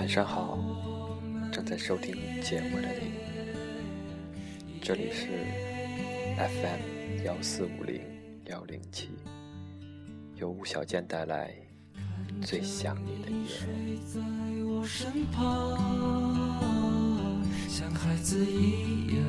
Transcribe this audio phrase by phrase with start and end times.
[0.00, 0.58] 晚上好，
[1.52, 5.28] 正在收听节目的你，这里是
[6.38, 8.00] FM 幺四五零
[8.46, 9.10] 幺零七，
[10.36, 11.54] 由吴小健带来
[12.40, 13.44] 最想你的夜。
[17.68, 19.22] 像孩子一样，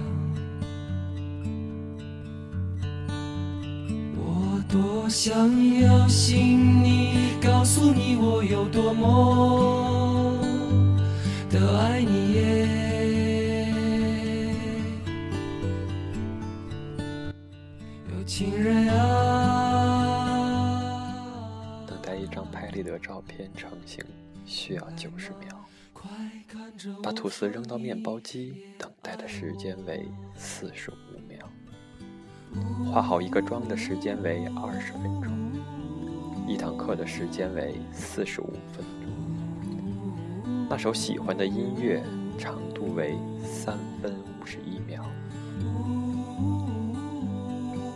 [4.15, 5.35] 我多想
[5.81, 10.00] 要信你，告诉你我有多么
[11.51, 12.65] 的爱你耶。
[18.09, 20.15] 有情人啊，
[21.85, 24.01] 等待一张拍立得照片成型
[24.45, 25.49] 需要九十秒。
[27.03, 31.37] 把吐司扔到面包机，等待的时间为四十五秒。
[32.89, 35.51] 化好一个妆的时间为二十分钟。
[36.47, 39.11] 一堂课的时间为四十五分钟。
[40.71, 42.01] 那首喜欢的音乐
[42.37, 45.03] 长度为三分五十一秒。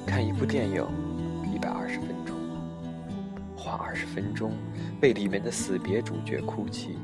[0.06, 0.86] 看一部电影
[1.56, 2.36] 一百二十分钟。
[3.56, 4.52] 花二十分钟
[5.02, 6.98] 为里面的死别主角哭泣。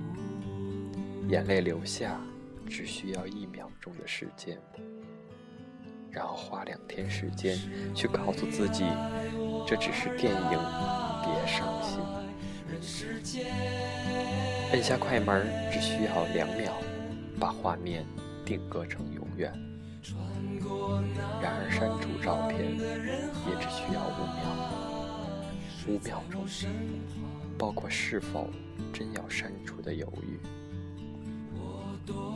[1.29, 2.19] 眼泪流下，
[2.67, 4.57] 只需要一秒钟的时间，
[6.11, 7.57] 然后花两天时间
[7.95, 8.83] 去告诉自己，
[9.65, 10.59] 这只是电影，
[11.23, 12.01] 别伤心。
[14.71, 16.73] 按下快门只需要两秒，
[17.39, 18.05] 把画面
[18.45, 19.51] 定格成永远。
[21.41, 24.43] 然而删除照片也只需要五秒，
[25.87, 26.45] 五秒钟，
[27.57, 28.49] 包括是否
[28.93, 30.39] 真要删除的犹豫。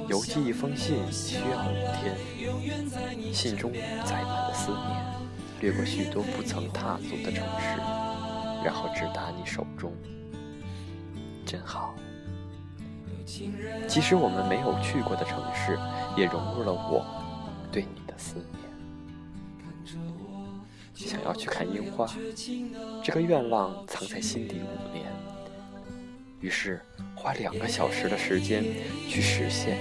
[0.07, 3.71] 邮寄一封信需要五天，信中
[4.05, 4.81] 载满了思念，
[5.61, 7.77] 掠过许多不曾踏足的城市，
[8.63, 9.91] 然后直达你手中，
[11.45, 11.93] 真好。
[13.87, 15.77] 即使我们没有去过的城市，
[16.17, 17.05] 也融入了我
[17.71, 18.45] 对你的思念。
[20.93, 22.07] 想要去看樱花，
[23.03, 25.05] 这个愿望藏在心底五年。
[26.39, 26.79] 于是
[27.15, 28.63] 花两个小时的时间
[29.07, 29.77] 去实现，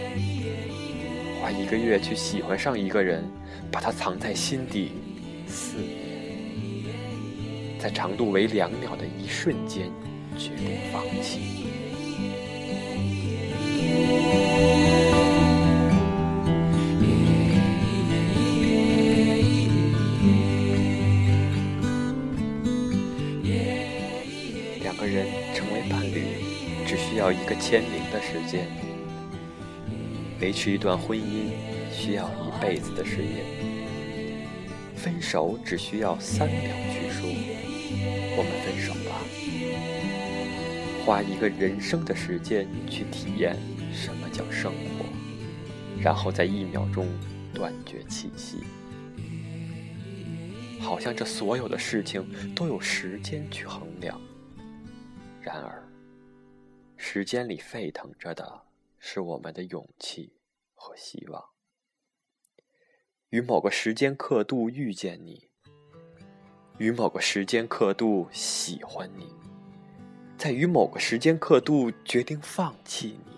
[1.41, 3.23] 花一个月去喜欢上一个人，
[3.71, 4.93] 把它藏在心底
[5.47, 6.89] 四年，
[7.79, 9.91] 在长度为两秒的一瞬间
[10.37, 11.41] 决定放弃。
[24.83, 26.45] 两个人成为伴侣。
[26.87, 28.69] 只需要一个签名的时间，
[30.39, 31.49] 维持一段婚姻
[31.91, 33.43] 需要一辈子的时间。
[34.95, 36.59] 分手只需要三秒
[36.93, 37.27] 去说
[38.37, 39.25] “我们分手吧”，
[41.05, 43.57] 花一个人生的时间去体验
[43.93, 45.05] 什么叫生活，
[46.01, 47.07] 然后在一秒钟
[47.53, 48.65] 断绝气息，
[50.81, 54.21] 好像这所有的事情都有时间去衡量。
[55.41, 55.83] 然而。
[56.97, 58.63] 时间里沸腾着的
[58.99, 60.33] 是我们的勇气
[60.75, 61.45] 和希望。
[63.29, 65.49] 与某个时间刻度遇见你，
[66.79, 69.27] 与某个时间刻度喜欢你，
[70.45, 73.33] 在与某个时间刻度决定放弃你。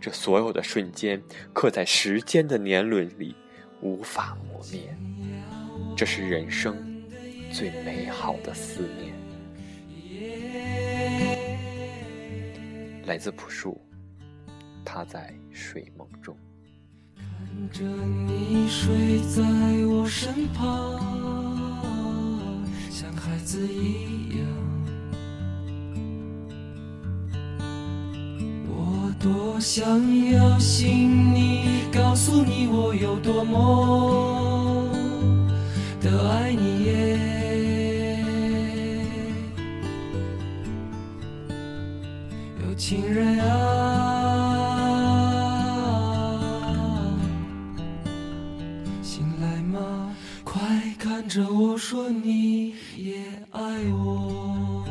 [0.00, 3.36] 这所有的瞬间刻在时间的年轮里，
[3.80, 4.92] 无法磨灭。
[5.96, 6.76] 这是人生
[7.52, 9.14] 最美好的思念。
[13.04, 13.80] 来自朴树，
[14.84, 16.36] 他在睡梦中。
[17.14, 19.40] 看着你睡在
[19.86, 21.00] 我身旁，
[22.90, 24.65] 像孩子一样。
[29.26, 29.84] 多想
[30.30, 34.88] 要信你，告诉你我有多么
[36.00, 37.18] 的爱你耶。
[42.62, 43.50] 有情人啊，
[49.02, 50.14] 醒来吗？
[50.44, 50.60] 快
[51.00, 53.16] 看着我说你也
[53.50, 53.60] 爱
[53.90, 54.84] 我。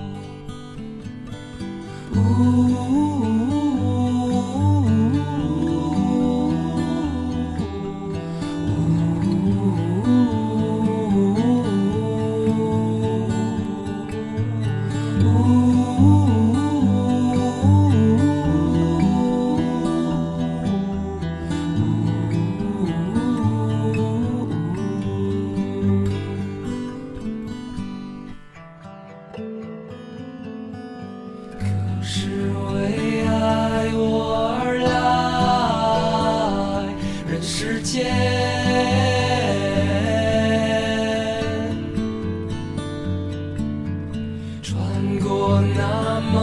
[45.73, 46.35] 那茫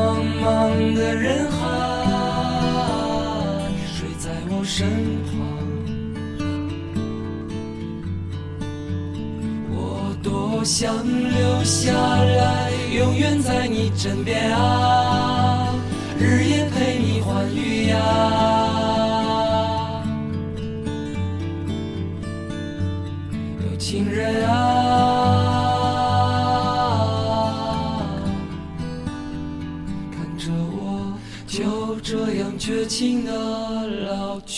[0.43, 1.59] 茫的人海
[3.95, 4.89] 谁在我身
[5.27, 5.33] 旁。
[9.71, 15.75] 我多想留下来永远在你枕边啊。
[16.19, 18.52] 日夜陪你欢愉呀。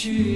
[0.04, 0.33] 去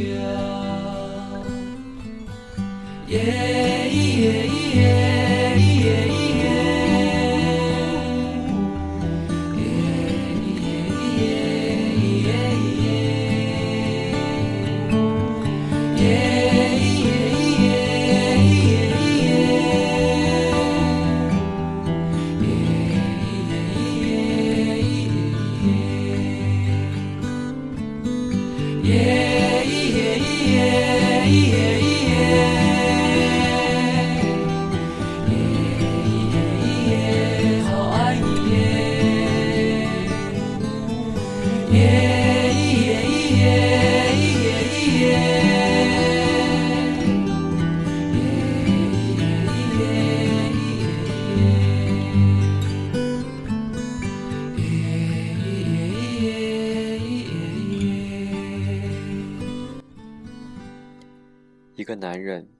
[61.88, 62.54] 一个男人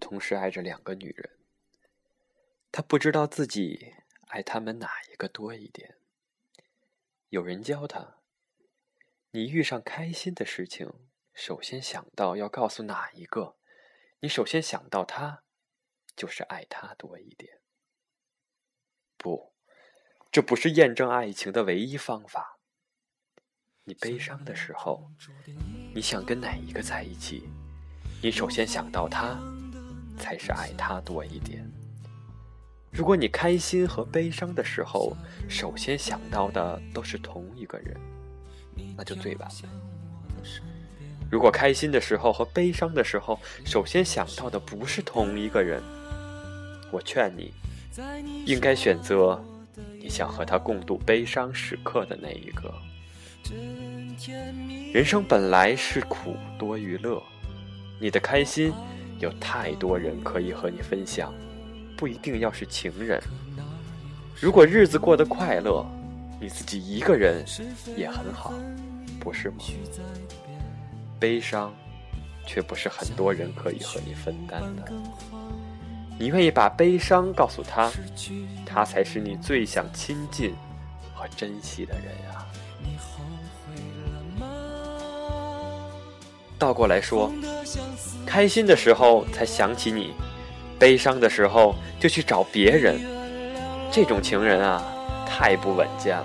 [0.00, 1.30] 同时爱着两个女人，
[2.72, 3.94] 他不知道自己
[4.30, 5.96] 爱他们哪一个多一点。
[7.28, 8.16] 有人教他：
[9.30, 10.92] 你遇上开心的事情，
[11.32, 13.54] 首先想到要告诉哪一个，
[14.18, 15.44] 你首先想到他，
[16.16, 17.60] 就是爱他多一点。
[19.16, 19.52] 不，
[20.32, 22.58] 这不是验证爱情的唯一方法。
[23.84, 25.12] 你悲伤的时候，
[25.94, 27.48] 你想跟哪一个在一起？
[28.20, 29.38] 你首先想到他，
[30.18, 31.64] 才是爱他多一点。
[32.90, 35.16] 如果你开心和悲伤的时候，
[35.48, 37.96] 首先想到的都是同一个人，
[38.96, 39.68] 那就最完美。
[41.30, 45.80] 如果开心的时候和悲伤的时候，首先想到的不是同一个人，
[46.90, 47.54] 我劝你，
[48.44, 49.40] 应该选择
[50.00, 52.74] 你想和他共度悲伤时刻的那一个。
[54.92, 57.22] 人生本来是苦多于乐。
[58.00, 58.72] 你的开心，
[59.18, 61.34] 有太多人可以和你分享，
[61.96, 63.20] 不一定要是情人。
[64.40, 65.84] 如果日子过得快乐，
[66.40, 67.44] 你自己一个人
[67.96, 68.54] 也很好，
[69.18, 69.56] 不是吗？
[71.18, 71.74] 悲伤，
[72.46, 74.92] 却不是很多人可以和你分担的。
[76.20, 77.90] 你愿意把悲伤告诉他，
[78.64, 80.54] 他才是你最想亲近
[81.14, 82.46] 和珍惜的人啊。
[86.58, 87.32] 倒过来说，
[88.26, 90.12] 开心的时候才想起你，
[90.76, 93.00] 悲伤的时候就去找别人，
[93.92, 94.82] 这种情人啊，
[95.24, 96.24] 太不稳健了。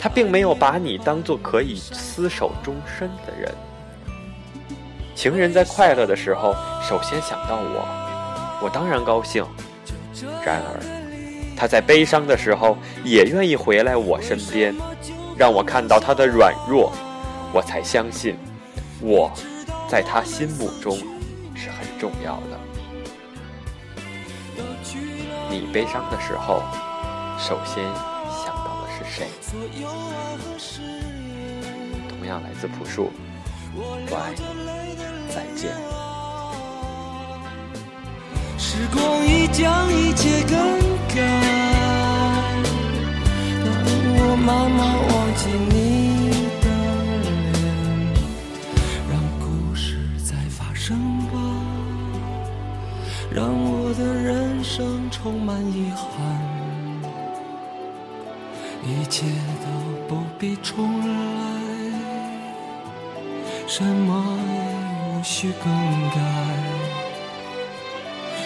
[0.00, 3.54] 他并没有把你当做可以厮守终身的人。
[5.14, 6.52] 情人在快乐的时候，
[6.82, 7.86] 首先想到我，
[8.64, 9.46] 我当然高兴。
[10.44, 10.80] 然而，
[11.56, 14.74] 他在悲伤的时候，也愿意回来我身边，
[15.38, 16.92] 让我看到他的软弱，
[17.52, 18.36] 我才相信。
[19.00, 19.32] 我，
[19.88, 20.96] 在他心目中
[21.54, 22.58] 是很重要的。
[25.50, 26.62] 你悲伤的时候，
[27.38, 27.84] 首先
[28.44, 29.28] 想到的是谁？
[32.08, 33.10] 同样来自朴树，
[34.10, 34.34] 拜，
[35.28, 35.72] 再见。
[38.58, 40.56] 时光已将一切更
[41.14, 41.16] 改，
[43.64, 43.66] 当
[44.16, 44.82] 我慢慢
[53.66, 56.12] 我的人生充满遗憾，
[58.84, 59.24] 一切
[59.62, 59.66] 都
[60.06, 61.14] 不必重来，
[63.66, 64.56] 什么也
[65.08, 65.72] 无需更
[66.10, 66.20] 改。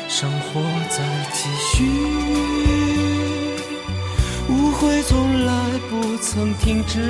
[0.09, 1.85] 生活在继续，
[4.49, 5.53] 误会从来
[5.91, 7.01] 不曾停止，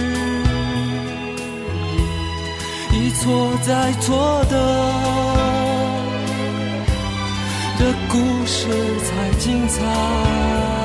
[2.92, 4.54] 一错再错的
[8.08, 8.68] 故事
[9.00, 10.77] 才精彩。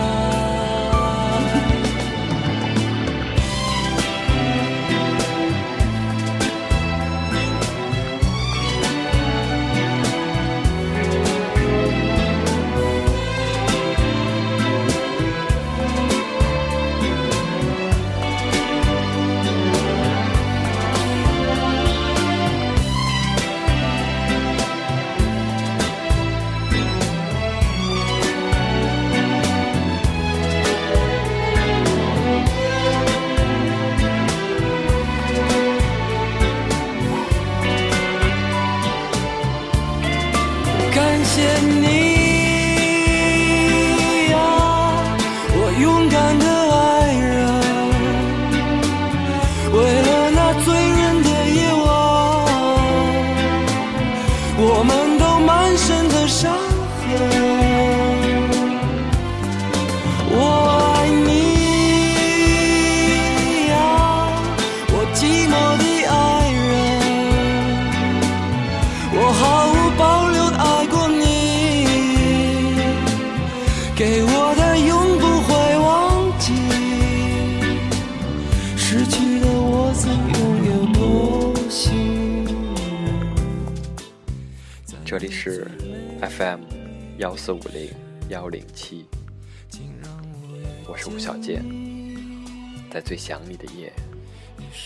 [85.13, 85.67] 这里是
[86.21, 86.61] FM
[87.19, 87.91] 幺四五零
[88.29, 89.05] 幺零七，
[90.87, 91.63] 我是吴小健，
[92.89, 93.93] 在最想你的夜，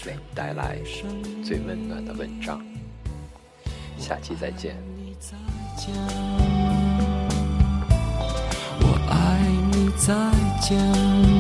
[0.06, 0.80] 为你带来
[1.42, 2.62] 最温暖的文章。
[3.98, 4.76] 下期再见。
[8.82, 9.40] 我爱
[9.72, 10.14] 你，再
[10.60, 11.37] 见。